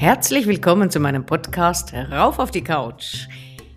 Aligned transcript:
Herzlich 0.00 0.46
willkommen 0.46 0.88
zu 0.88 0.98
meinem 0.98 1.26
Podcast 1.26 1.92
Rauf 1.92 2.38
auf 2.38 2.50
die 2.50 2.64
Couch. 2.64 3.28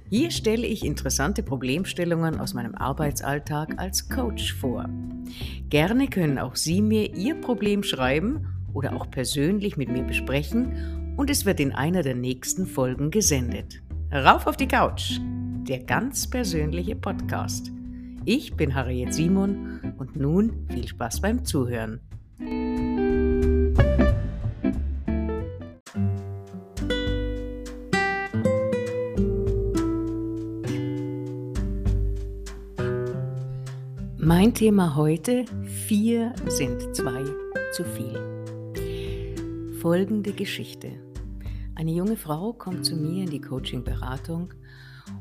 Hier 0.09 0.31
stelle 0.31 0.65
ich 0.65 0.85
interessante 0.85 1.43
Problemstellungen 1.43 2.39
aus 2.39 2.53
meinem 2.53 2.75
Arbeitsalltag 2.75 3.77
als 3.77 4.07
Coach 4.07 4.53
vor. 4.53 4.87
Gerne 5.67 6.07
können 6.07 6.39
auch 6.39 6.55
Sie 6.55 6.81
mir 6.81 7.13
Ihr 7.13 7.35
Problem 7.41 7.83
schreiben 7.83 8.47
oder 8.73 8.95
auch 8.95 9.11
persönlich 9.11 9.75
mit 9.75 9.89
mir 9.89 10.03
besprechen 10.03 11.13
und 11.17 11.29
es 11.29 11.45
wird 11.45 11.59
in 11.59 11.73
einer 11.73 12.03
der 12.03 12.15
nächsten 12.15 12.67
Folgen 12.67 13.11
gesendet. 13.11 13.83
Rauf 14.09 14.47
auf 14.47 14.55
die 14.55 14.69
Couch, 14.69 15.19
der 15.67 15.79
ganz 15.79 16.29
persönliche 16.29 16.95
Podcast. 16.95 17.69
Ich 18.23 18.55
bin 18.55 18.73
Harriet 18.73 19.13
Simon 19.13 19.93
und 19.97 20.15
nun 20.15 20.67
viel 20.69 20.87
Spaß 20.87 21.19
beim 21.19 21.43
Zuhören. 21.43 21.99
Mein 34.25 34.53
Thema 34.53 34.95
heute, 34.95 35.43
vier 35.65 36.33
sind 36.47 36.95
zwei 36.95 37.25
zu 37.73 37.83
viel. 37.83 38.17
Folgende 39.81 40.31
Geschichte. 40.31 40.93
Eine 41.75 41.91
junge 41.91 42.15
Frau 42.15 42.53
kommt 42.53 42.85
zu 42.85 42.95
mir 42.95 43.25
in 43.25 43.29
die 43.29 43.41
Coaching-Beratung 43.41 44.53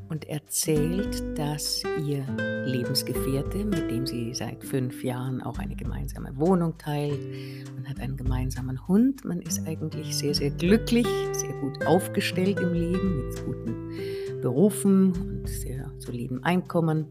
und 0.09 0.29
erzählt, 0.29 1.37
dass 1.37 1.83
ihr 2.07 2.25
Lebensgefährte, 2.65 3.65
mit 3.65 3.91
dem 3.91 4.07
sie 4.07 4.35
seit 4.35 4.63
fünf 4.63 5.03
Jahren 5.03 5.43
auch 5.43 5.59
eine 5.59 5.75
gemeinsame 5.75 6.37
Wohnung 6.37 6.79
teilt, 6.79 7.75
man 7.75 7.89
hat 7.89 7.99
einen 7.99 8.17
gemeinsamen 8.17 8.87
Hund, 8.87 9.25
man 9.25 9.41
ist 9.41 9.67
eigentlich 9.67 10.17
sehr, 10.17 10.35
sehr 10.35 10.51
glücklich, 10.51 11.09
sehr 11.33 11.55
gut 11.55 11.85
aufgestellt 11.87 12.61
im 12.61 12.73
Leben, 12.73 13.27
mit 13.27 13.45
guten 13.45 14.41
Berufen 14.41 15.13
und 15.13 15.49
sehr 15.49 15.91
soliden 15.99 16.45
Einkommen 16.45 17.07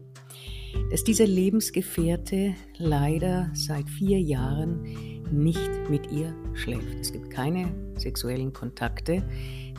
dass 0.92 1.04
dieser 1.04 1.26
Lebensgefährte 1.26 2.54
leider 2.76 3.50
seit 3.54 3.88
vier 3.88 4.20
Jahren 4.20 4.82
nicht 5.30 5.70
mit 5.88 6.12
ihr 6.12 6.34
schläft. 6.52 7.00
Es 7.00 7.10
gibt 7.10 7.30
keine 7.30 7.72
sexuellen 7.96 8.52
Kontakte, 8.52 9.22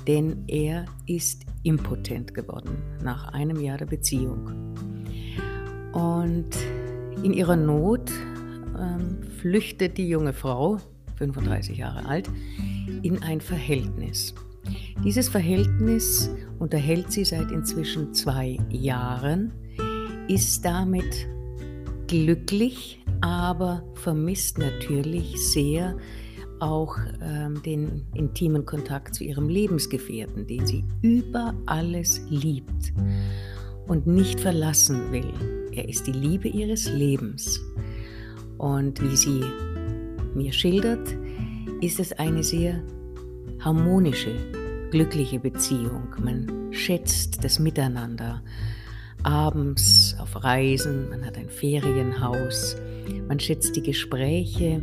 denn 0.08 0.44
er 0.48 0.86
ist 1.06 1.44
impotent 1.62 2.34
geworden 2.34 2.82
nach 3.04 3.32
einem 3.32 3.62
Jahr 3.62 3.78
der 3.78 3.86
Beziehung. 3.86 4.74
Und 5.94 6.50
in 7.22 7.34
ihrer 7.34 7.58
Not 7.58 8.12
ähm, 8.76 9.22
flüchtet 9.40 10.00
die 10.00 10.10
junge 10.10 10.34
Frau, 10.34 10.80
35 11.18 11.78
Jahre 11.78 12.08
alt, 12.08 12.28
in 13.04 13.22
ein 13.22 13.40
Verhältnis. 13.40 14.34
Dieses 15.04 15.30
Verhältnis 15.30 16.32
unterhält 16.58 17.12
sie 17.12 17.24
seit 17.24 17.52
inzwischen 17.52 18.16
zwei 18.16 18.58
Jahren 18.72 19.52
ist 20.28 20.64
damit 20.66 21.28
glücklich, 22.08 23.04
aber 23.22 23.84
vermisst 23.96 24.58
natürlich 24.58 25.36
sehr 25.38 25.98
auch 26.60 26.98
ähm, 27.22 27.62
den 27.64 28.06
intimen 28.14 28.66
Kontakt 28.66 29.16
zu 29.16 29.24
ihrem 29.24 29.50
Lebensgefährten, 29.50 30.48
den 30.48 30.66
sie 30.66 30.86
über 31.02 31.54
alles 31.66 32.22
liebt 32.30 32.94
und 33.88 34.08
nicht 34.08 34.40
verlassen 34.40 35.12
will. 35.12 35.34
Er 35.72 35.90
ist 35.90 36.08
die 36.08 36.14
Liebe 36.14 36.48
ihres 36.48 36.90
Lebens. 36.90 37.60
Und 38.58 39.02
wie 39.02 39.16
sie 39.16 39.42
mir 40.36 40.54
schildert, 40.54 41.16
ist 41.82 42.00
es 42.00 42.14
eine 42.14 42.44
sehr 42.44 42.82
harmonische, 43.60 44.36
glückliche 44.92 45.40
Beziehung. 45.40 46.16
Man 46.24 46.72
schätzt 46.72 47.44
das 47.44 47.60
Miteinander 47.60 48.42
abends 49.24 50.16
auf 50.20 50.44
Reisen, 50.44 51.10
man 51.10 51.26
hat 51.26 51.38
ein 51.38 51.50
Ferienhaus, 51.50 52.76
man 53.28 53.40
schätzt 53.40 53.76
die 53.76 53.82
Gespräche 53.82 54.82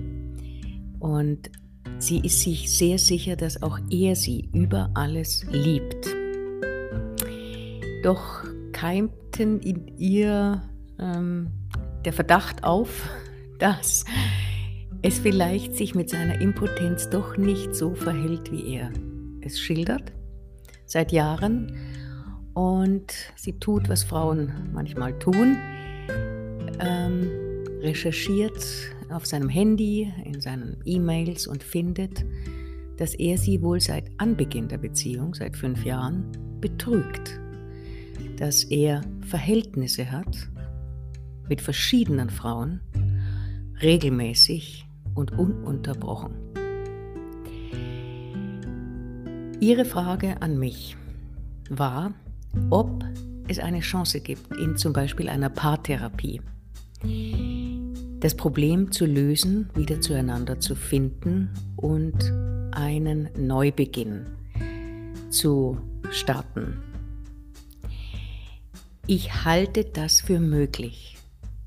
und 0.99 1.51
sie 1.99 2.21
ist 2.21 2.41
sich 2.41 2.71
sehr 2.71 2.99
sicher, 2.99 3.37
dass 3.37 3.63
auch 3.63 3.79
er 3.91 4.17
sie 4.17 4.49
über 4.53 4.91
alles 4.95 5.45
liebt. 5.51 6.09
Doch 8.03 8.45
keimten 8.73 9.61
in 9.61 9.89
ihr 9.99 10.63
ähm, 10.99 11.51
der 12.05 12.13
Verdacht 12.13 12.65
auf, 12.65 13.09
dass 13.59 14.05
es 15.03 15.19
vielleicht 15.19 15.77
sich 15.77 15.95
mit 15.95 16.11
seiner 16.11 16.41
Impotenz 16.41 17.09
doch 17.09 17.37
nicht 17.37 17.75
so 17.75 17.95
verhält, 17.95 18.53
wie 18.53 18.75
er 18.75 18.91
es 19.41 19.59
schildert. 19.59 20.13
Seit 20.87 21.13
Jahren 21.13 21.73
und 22.55 23.13
sie 23.37 23.59
tut, 23.59 23.89
was 23.89 24.05
Frauen 24.05 24.53
manchmal 24.73 25.19
tun, 25.19 25.57
ähm, 26.81 27.31
recherchiert 27.81 28.63
auf 29.11 29.27
seinem 29.27 29.49
Handy, 29.49 30.13
in 30.25 30.41
seinen 30.41 30.77
E-Mails 30.85 31.47
und 31.47 31.63
findet, 31.63 32.25
dass 32.97 33.15
er 33.15 33.39
sie 33.39 33.63
wohl 33.63 33.81
seit 33.81 34.11
Anbeginn 34.19 34.69
der 34.69 34.79
Beziehung, 34.79 35.35
seit 35.35 35.57
fünf 35.57 35.85
Jahren, 35.85 36.31
betrügt. 36.61 37.41
Dass 38.37 38.65
er 38.65 39.03
Verhältnisse 39.27 40.11
hat 40.11 40.49
mit 41.49 41.61
verschiedenen 41.61 42.31
Frauen, 42.31 42.81
regelmäßig 43.83 44.87
und 45.15 45.33
ununterbrochen. 45.33 46.35
Ihre 49.61 49.85
Frage 49.85 50.41
an 50.41 50.59
mich 50.59 50.97
war, 51.69 52.15
ob 52.71 53.05
es 53.49 53.59
eine 53.59 53.81
Chance 53.81 54.21
gibt, 54.21 54.57
in 54.57 54.77
zum 54.77 54.93
Beispiel 54.93 55.29
einer 55.29 55.51
Paartherapie 55.51 56.41
das 58.21 58.35
Problem 58.35 58.93
zu 58.93 59.07
lösen, 59.07 59.71
wieder 59.75 60.01
zueinander 60.01 60.61
zu 60.61 60.75
finden 60.75 61.51
und 61.77 62.33
einen 62.73 63.31
Neubeginn 63.37 64.27
zu 65.31 65.79
starten. 66.11 66.83
Ich 69.07 69.45
halte 69.45 69.85
das 69.85 70.21
für 70.21 70.39
möglich. 70.39 71.17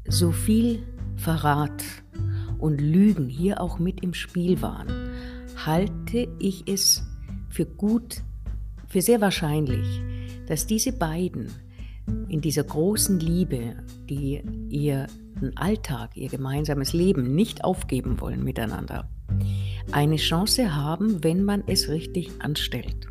So 0.07 0.31
viel 0.31 0.83
Verrat 1.15 1.83
und 2.59 2.79
Lügen 2.79 3.29
hier 3.29 3.59
auch 3.59 3.79
mit 3.79 4.01
im 4.03 4.13
Spiel 4.13 4.61
waren, 4.61 5.11
halte 5.65 6.27
ich 6.39 6.63
es 6.67 7.03
für 7.49 7.65
gut, 7.65 8.21
für 8.87 9.01
sehr 9.01 9.21
wahrscheinlich, 9.21 10.01
dass 10.47 10.67
diese 10.67 10.91
beiden 10.93 11.51
in 12.27 12.41
dieser 12.41 12.63
großen 12.63 13.19
Liebe, 13.19 13.77
die 14.09 14.41
ihren 14.69 15.55
Alltag, 15.55 16.15
ihr 16.15 16.29
gemeinsames 16.29 16.93
Leben 16.93 17.33
nicht 17.35 17.63
aufgeben 17.63 18.19
wollen 18.19 18.43
miteinander, 18.43 19.09
eine 19.91 20.17
Chance 20.17 20.75
haben, 20.75 21.23
wenn 21.23 21.43
man 21.43 21.63
es 21.67 21.89
richtig 21.89 22.29
anstellt. 22.39 23.07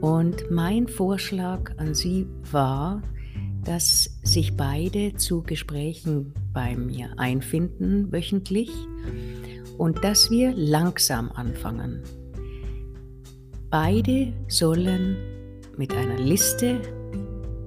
Und 0.00 0.50
mein 0.50 0.88
Vorschlag 0.88 1.72
an 1.76 1.94
Sie 1.94 2.26
war, 2.50 3.02
dass 3.64 4.18
sich 4.22 4.56
beide 4.56 5.14
zu 5.16 5.42
Gesprächen 5.42 6.32
bei 6.52 6.76
mir 6.76 7.10
einfinden 7.18 8.10
wöchentlich 8.10 8.70
und 9.76 10.02
dass 10.02 10.30
wir 10.30 10.54
langsam 10.54 11.30
anfangen. 11.30 12.02
Beide 13.68 14.32
sollen 14.48 15.16
mit 15.76 15.94
einer 15.94 16.18
Liste 16.18 16.80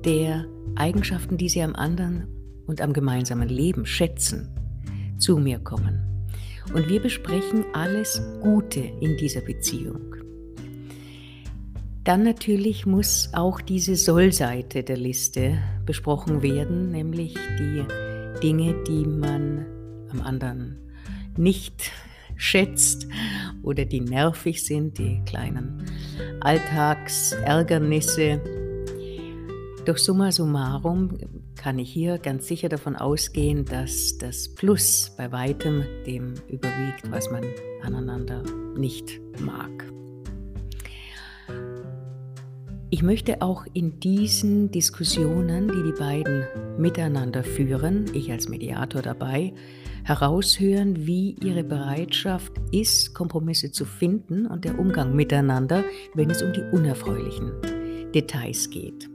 der 0.06 0.46
Eigenschaften, 0.76 1.38
die 1.38 1.50
sie 1.50 1.62
am 1.62 1.76
anderen 1.76 2.28
und 2.66 2.82
am 2.82 2.94
gemeinsamen 2.94 3.50
Leben 3.50 3.86
schätzen, 3.86 4.50
zu 5.18 5.38
mir 5.38 5.60
kommen. 5.60 6.30
Und 6.74 6.90
wir 6.90 7.02
besprechen 7.02 7.66
alles 7.74 8.22
Gute 8.42 8.80
in 8.80 9.18
dieser 9.18 9.42
Beziehung. 9.42 10.16
Dann 12.04 12.24
natürlich 12.24 12.86
muss 12.86 13.30
auch 13.34 13.62
diese 13.62 13.96
Sollseite 13.96 14.84
der 14.84 14.98
Liste 14.98 15.58
besprochen 15.86 16.42
werden, 16.42 16.92
nämlich 16.92 17.36
die 17.58 17.86
Dinge, 18.42 18.76
die 18.84 19.06
man 19.06 19.66
am 20.12 20.22
anderen 20.22 20.78
nicht 21.38 21.92
schätzt 22.36 23.08
oder 23.62 23.86
die 23.86 24.02
nervig 24.02 24.66
sind, 24.66 24.98
die 24.98 25.22
kleinen 25.26 25.86
Alltagsärgernisse. 26.42 28.42
Doch 29.86 29.98
summa 29.98 30.32
summarum 30.32 31.18
kann 31.56 31.80
ich 31.80 31.92
hier 31.92 32.18
ganz 32.18 32.48
sicher 32.48 32.70
davon 32.70 32.96
ausgehen, 32.96 33.66
dass 33.66 34.18
das 34.18 34.54
Plus 34.54 35.14
bei 35.18 35.32
weitem 35.32 35.84
dem 36.06 36.34
überwiegt, 36.48 37.10
was 37.10 37.32
man 37.32 37.44
aneinander 37.82 38.44
nicht 38.78 39.20
mag. 39.40 39.72
Ich 42.90 43.02
möchte 43.02 43.42
auch 43.42 43.66
in 43.74 44.00
diesen 44.00 44.70
Diskussionen, 44.70 45.68
die 45.68 45.92
die 45.92 45.98
beiden 45.98 46.46
miteinander 46.78 47.44
führen, 47.44 48.06
ich 48.14 48.32
als 48.32 48.50
Mediator 48.50 49.02
dabei, 49.02 49.54
heraushören, 50.04 51.06
wie 51.06 51.36
ihre 51.42 51.64
Bereitschaft 51.64 52.52
ist, 52.72 53.14
Kompromisse 53.14 53.72
zu 53.72 53.86
finden 53.86 54.46
und 54.46 54.66
der 54.66 54.78
Umgang 54.78 55.16
miteinander, 55.16 55.84
wenn 56.14 56.30
es 56.30 56.42
um 56.42 56.52
die 56.54 56.64
unerfreulichen 56.72 57.52
Details 58.14 58.70
geht. 58.70 59.10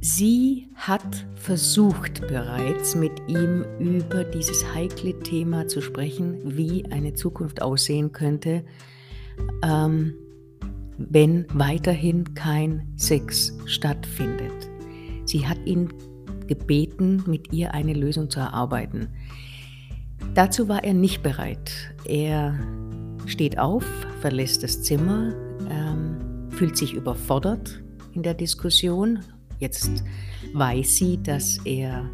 Sie 0.00 0.68
hat 0.76 1.26
versucht 1.34 2.28
bereits 2.28 2.94
mit 2.94 3.10
ihm 3.26 3.64
über 3.80 4.22
dieses 4.22 4.64
heikle 4.72 5.18
Thema 5.18 5.66
zu 5.66 5.80
sprechen, 5.80 6.56
wie 6.56 6.84
eine 6.92 7.14
Zukunft 7.14 7.60
aussehen 7.60 8.12
könnte, 8.12 8.64
ähm, 9.64 10.14
wenn 10.96 11.46
weiterhin 11.52 12.34
kein 12.34 12.86
Sex 12.94 13.58
stattfindet. 13.66 14.70
Sie 15.24 15.46
hat 15.46 15.58
ihn 15.66 15.88
gebeten, 16.46 17.22
mit 17.26 17.52
ihr 17.52 17.74
eine 17.74 17.94
Lösung 17.94 18.30
zu 18.30 18.40
erarbeiten. 18.40 19.08
Dazu 20.34 20.68
war 20.68 20.84
er 20.84 20.94
nicht 20.94 21.22
bereit. 21.22 21.70
Er 22.04 22.58
steht 23.26 23.58
auf, 23.58 23.84
verlässt 24.20 24.62
das 24.62 24.82
Zimmer, 24.82 25.34
ähm, 25.70 26.50
fühlt 26.50 26.76
sich 26.76 26.94
überfordert 26.94 27.82
in 28.14 28.22
der 28.22 28.34
Diskussion. 28.34 29.20
Jetzt 29.58 30.04
weiß 30.54 30.96
sie, 30.96 31.22
dass 31.22 31.58
er 31.64 32.08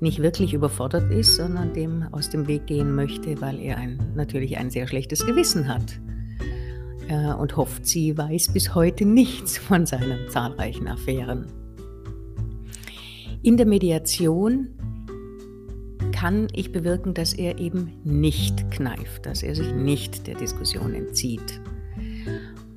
nicht 0.00 0.20
wirklich 0.20 0.52
überfordert 0.52 1.10
ist, 1.10 1.36
sondern 1.36 1.72
dem 1.72 2.04
aus 2.12 2.30
dem 2.30 2.46
Weg 2.46 2.66
gehen 2.66 2.94
möchte, 2.94 3.40
weil 3.40 3.58
er 3.60 3.78
ein, 3.78 3.98
natürlich 4.14 4.58
ein 4.58 4.70
sehr 4.70 4.86
schlechtes 4.86 5.24
Gewissen 5.24 5.68
hat. 5.68 5.98
Äh, 7.08 7.32
und 7.34 7.56
hofft, 7.56 7.86
sie 7.86 8.16
weiß 8.16 8.52
bis 8.52 8.74
heute 8.74 9.04
nichts 9.04 9.58
von 9.58 9.86
seinen 9.86 10.28
zahlreichen 10.28 10.88
Affären. 10.88 11.46
In 13.44 13.58
der 13.58 13.66
Mediation 13.66 14.68
kann 16.12 16.48
ich 16.54 16.72
bewirken, 16.72 17.12
dass 17.12 17.34
er 17.34 17.58
eben 17.58 17.92
nicht 18.02 18.70
kneift, 18.70 19.26
dass 19.26 19.42
er 19.42 19.54
sich 19.54 19.70
nicht 19.74 20.26
der 20.26 20.34
Diskussion 20.34 20.94
entzieht. 20.94 21.60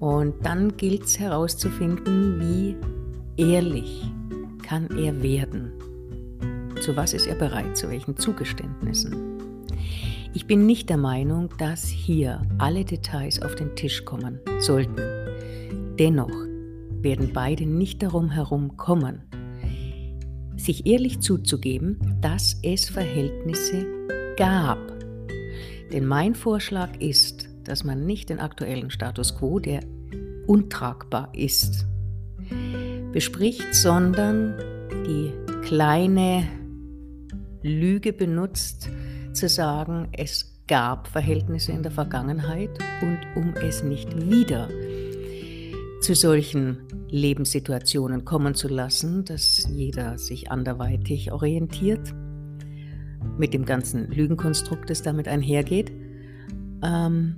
Und 0.02 0.46
dann 0.46 0.76
gilt 0.76 1.06
es 1.06 1.20
herauszufinden, 1.20 2.42
wie 2.42 2.76
ehrlich 3.42 4.12
kann 4.62 4.90
er 4.98 5.24
werden. 5.24 5.72
Zu 6.82 6.98
was 6.98 7.14
ist 7.14 7.28
er 7.28 7.36
bereit, 7.36 7.78
zu 7.78 7.88
welchen 7.90 8.18
Zugeständnissen. 8.18 9.16
Ich 10.34 10.48
bin 10.48 10.66
nicht 10.66 10.90
der 10.90 10.98
Meinung, 10.98 11.48
dass 11.60 11.88
hier 11.88 12.42
alle 12.58 12.84
Details 12.84 13.42
auf 13.42 13.56
den 13.56 13.74
Tisch 13.78 14.04
kommen 14.04 14.42
sollten. 14.60 14.98
Dennoch 15.98 16.34
werden 17.00 17.32
beide 17.34 17.66
nicht 17.66 18.04
darum 18.04 18.30
herum 18.32 18.76
kommen, 18.76 19.22
sich 20.58 20.86
ehrlich 20.86 21.20
zuzugeben, 21.22 22.18
dass 22.22 22.60
es 22.64 22.90
Verhältnisse 22.90 23.86
gab. 24.38 24.80
Denn 25.92 26.06
mein 26.06 26.36
Vorschlag 26.36 26.90
ist, 27.00 27.48
dass 27.64 27.84
man 27.84 28.06
nicht 28.06 28.30
den 28.30 28.40
aktuellen 28.40 28.90
Status 28.90 29.38
quo, 29.38 29.60
der 29.60 29.82
untragbar 30.48 31.30
ist, 31.34 31.86
bespricht, 33.12 33.74
sondern 33.74 34.58
die 35.06 35.32
kleine 35.64 36.48
Lüge 37.62 38.14
benutzt, 38.14 38.90
zu 39.34 39.48
sagen, 39.48 40.08
es 40.14 40.64
gab 40.68 41.08
Verhältnisse 41.08 41.72
in 41.72 41.84
der 41.84 41.92
Vergangenheit 41.92 42.72
und 43.02 43.20
um 43.36 43.54
es 43.56 43.84
nicht 43.84 44.30
wieder 44.30 44.68
zu 46.08 46.16
solchen 46.16 46.78
Lebenssituationen 47.10 48.24
kommen 48.24 48.56
zu 48.56 48.70
lassen, 48.70 49.26
dass 49.26 49.68
jeder 49.70 50.18
sich 50.18 50.50
anderweitig 50.50 51.34
orientiert, 51.34 52.14
mit 53.38 53.54
dem 53.54 53.66
ganzen 53.66 54.10
Lügenkonstrukt, 54.10 54.90
das 54.90 55.02
damit 55.02 55.28
einhergeht. 55.28 55.92
Ähm, 56.82 57.36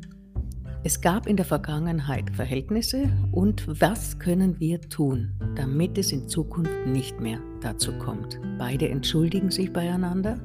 es 0.83 1.01
gab 1.01 1.25
in 1.25 1.35
der 1.35 1.47
Vergangenheit 1.47 2.29
Verhältnisse 2.35 3.09
und 3.31 3.65
was 3.81 4.19
können 4.19 4.59
wir 4.59 4.79
tun, 4.81 5.31
damit 5.55 5.97
es 5.97 6.11
in 6.11 6.29
Zukunft 6.29 6.85
nicht 6.85 7.19
mehr 7.19 7.39
dazu 7.61 7.91
kommt? 7.93 8.39
Beide 8.59 8.87
entschuldigen 8.87 9.49
sich 9.49 9.73
beieinander, 9.73 10.39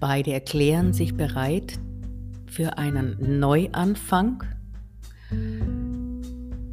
beide 0.00 0.32
erklären 0.32 0.94
sich 0.94 1.14
bereit 1.14 1.78
für 2.46 2.78
einen 2.78 3.38
Neuanfang 3.38 4.42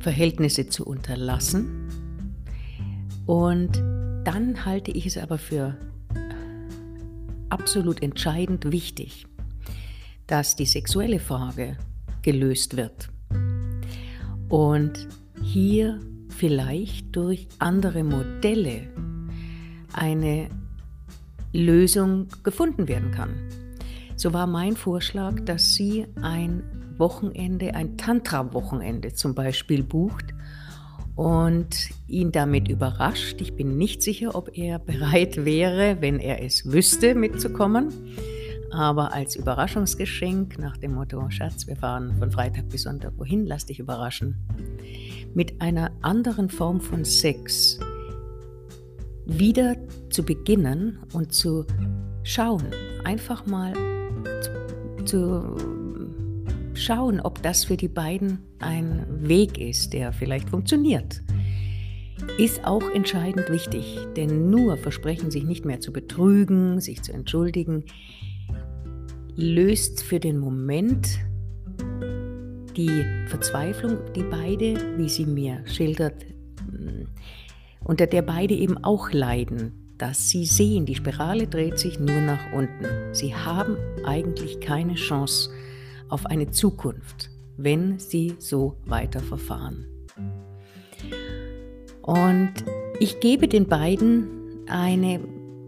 Verhältnisse 0.05 0.69
zu 0.69 0.85
unterlassen. 0.85 1.89
Und 3.25 3.81
dann 4.23 4.63
halte 4.63 4.91
ich 4.91 5.07
es 5.07 5.17
aber 5.17 5.39
für 5.39 5.75
absolut 7.49 8.03
entscheidend 8.03 8.71
wichtig, 8.71 9.25
dass 10.27 10.55
die 10.55 10.67
sexuelle 10.67 11.17
Frage 11.17 11.75
gelöst 12.21 12.77
wird. 12.77 13.09
Und 14.47 15.07
hier 15.41 15.99
vielleicht 16.29 17.15
durch 17.15 17.47
andere 17.57 18.03
Modelle 18.03 18.87
eine 19.91 20.49
Lösung 21.51 22.27
gefunden 22.43 22.87
werden 22.87 23.09
kann. 23.09 23.33
So 24.17 24.33
war 24.33 24.45
mein 24.45 24.75
Vorschlag, 24.75 25.39
dass 25.45 25.73
Sie 25.73 26.05
ein 26.21 26.61
Wochenende, 26.97 27.75
ein 27.75 27.97
Tantra-Wochenende 27.97 29.13
zum 29.13 29.35
Beispiel 29.35 29.83
bucht 29.83 30.33
und 31.15 31.89
ihn 32.07 32.31
damit 32.31 32.67
überrascht. 32.67 33.39
Ich 33.41 33.55
bin 33.55 33.77
nicht 33.77 34.01
sicher, 34.01 34.35
ob 34.35 34.57
er 34.57 34.79
bereit 34.85 35.45
wäre, 35.45 35.97
wenn 36.01 36.19
er 36.19 36.43
es 36.43 36.71
wüsste, 36.71 37.15
mitzukommen. 37.15 37.89
Aber 38.71 39.13
als 39.13 39.37
Überraschungsgeschenk 39.37 40.59
nach 40.59 40.75
dem 40.75 40.95
Motto, 40.95 41.29
Schatz, 41.29 41.65
wir 41.65 41.77
fahren 41.77 42.13
von 42.19 42.31
Freitag 42.31 42.67
bis 42.67 42.83
Sonntag 42.83 43.13
wohin, 43.17 43.45
lass 43.45 43.65
dich 43.65 43.79
überraschen. 43.79 44.35
Mit 45.33 45.61
einer 45.61 45.91
anderen 46.01 46.49
Form 46.49 46.81
von 46.81 47.05
Sex 47.05 47.79
wieder 49.25 49.75
zu 50.09 50.23
beginnen 50.23 50.99
und 51.13 51.33
zu 51.33 51.65
schauen, 52.23 52.65
einfach 53.03 53.45
mal 53.45 53.73
zu, 54.41 55.05
zu 55.05 55.84
schauen, 56.75 57.19
ob 57.19 57.41
das 57.41 57.65
für 57.65 57.77
die 57.77 57.87
beiden 57.87 58.39
ein 58.59 59.05
Weg 59.19 59.57
ist, 59.57 59.93
der 59.93 60.13
vielleicht 60.13 60.49
funktioniert. 60.49 61.21
Ist 62.37 62.65
auch 62.65 62.89
entscheidend 62.91 63.49
wichtig, 63.49 63.97
denn 64.15 64.49
nur 64.49 64.77
Versprechen, 64.77 65.31
sich 65.31 65.43
nicht 65.43 65.65
mehr 65.65 65.79
zu 65.79 65.91
betrügen, 65.91 66.79
sich 66.79 67.01
zu 67.01 67.11
entschuldigen, 67.11 67.83
löst 69.35 70.03
für 70.03 70.19
den 70.19 70.37
Moment 70.37 71.19
die 72.77 73.05
Verzweiflung, 73.27 73.97
die 74.15 74.23
beide, 74.23 74.97
wie 74.97 75.09
sie 75.09 75.25
mir 75.25 75.61
schildert, 75.65 76.25
mm, 76.71 77.03
unter 77.83 78.07
der 78.07 78.21
beide 78.21 78.53
eben 78.53 78.83
auch 78.83 79.11
leiden, 79.11 79.85
dass 79.97 80.29
sie 80.29 80.45
sehen, 80.45 80.85
die 80.85 80.95
Spirale 80.95 81.47
dreht 81.47 81.79
sich 81.79 81.99
nur 81.99 82.19
nach 82.21 82.51
unten. 82.53 82.85
Sie 83.13 83.33
haben 83.33 83.77
eigentlich 84.05 84.59
keine 84.59 84.95
Chance, 84.95 85.49
auf 86.09 86.25
eine 86.25 86.51
Zukunft, 86.51 87.29
wenn 87.57 87.99
sie 87.99 88.35
so 88.39 88.77
weiter 88.85 89.19
verfahren. 89.19 89.85
Und 92.01 92.53
ich 92.99 93.19
gebe 93.19 93.47
den 93.47 93.67
beiden 93.67 94.27
eine 94.67 95.19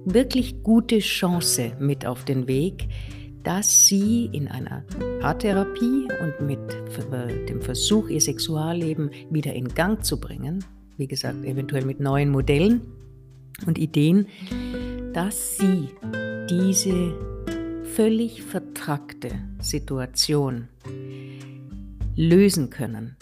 wirklich 0.05 0.63
gute 0.63 0.99
Chance 0.99 1.73
mit 1.79 2.05
auf 2.05 2.23
den 2.25 2.47
Weg, 2.47 2.87
dass 3.43 3.87
sie 3.87 4.29
in 4.31 4.47
einer 4.47 4.83
Paartherapie 5.21 6.07
und 6.21 6.45
mit 6.45 6.59
dem 7.49 7.61
Versuch, 7.61 8.09
ihr 8.09 8.21
Sexualleben 8.21 9.09
wieder 9.29 9.53
in 9.53 9.69
Gang 9.69 10.03
zu 10.03 10.19
bringen, 10.19 10.63
wie 10.97 11.07
gesagt, 11.07 11.43
eventuell 11.45 11.85
mit 11.85 11.99
neuen 11.99 12.29
Modellen 12.29 12.81
und 13.65 13.77
Ideen, 13.77 14.27
dass 15.13 15.57
sie 15.57 15.89
diese 16.49 17.13
völlig 17.95 18.43
vertrackte 18.87 19.31
Situation 19.59 20.69
lösen 22.15 22.69
können. 22.69 23.17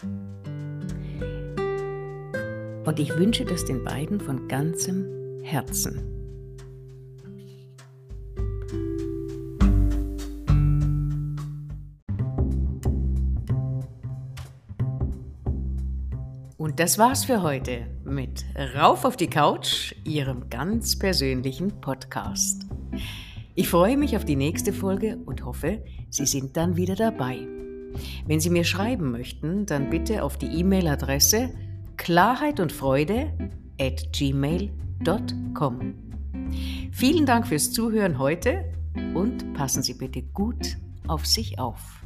Und 2.85 2.99
ich 2.99 3.17
wünsche 3.17 3.45
das 3.45 3.65
den 3.65 3.83
beiden 3.83 4.19
von 4.19 4.47
ganzem 4.47 5.41
Herzen. 5.41 6.11
Und 16.57 16.79
das 16.79 16.99
war's 16.99 17.25
für 17.25 17.41
heute 17.41 17.87
mit 18.03 18.45
Rauf 18.75 19.03
auf 19.03 19.17
die 19.17 19.31
Couch, 19.31 19.95
Ihrem 20.03 20.47
ganz 20.51 20.99
persönlichen 20.99 21.81
Podcast. 21.81 22.64
Ich 23.57 23.69
freue 23.69 23.95
mich 23.95 24.17
auf 24.17 24.25
die 24.25 24.35
nächste 24.35 24.73
Folge 24.73 25.17
und 25.25 25.45
hoffe, 25.45 25.81
Sie 26.09 26.25
sind 26.25 26.57
dann 26.57 26.75
wieder 26.75 26.95
dabei. 26.95 27.47
Wenn 28.27 28.41
Sie 28.41 28.49
mir 28.49 28.65
schreiben 28.65 29.11
möchten, 29.11 29.65
dann 29.65 29.89
bitte 29.89 30.23
auf 30.23 30.37
die 30.37 30.59
E-Mail-Adresse 30.59 31.51
klarheit 31.95 32.59
und 32.59 32.73
Freude 32.73 33.31
at 33.79 34.11
gmail.com. 34.11 35.93
Vielen 36.91 37.25
Dank 37.25 37.47
fürs 37.47 37.71
Zuhören 37.71 38.19
heute 38.19 38.65
und 39.13 39.53
passen 39.53 39.81
Sie 39.81 39.93
bitte 39.93 40.21
gut 40.21 40.77
auf 41.07 41.25
sich 41.25 41.57
auf. 41.57 42.04